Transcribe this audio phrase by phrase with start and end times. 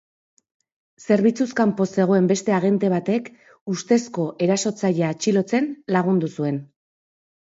[1.07, 3.29] Zerbitzuz kanpo zegoen beste agente batek
[3.73, 6.57] ustezko erasotzailea atxilotzen lagundu zuen.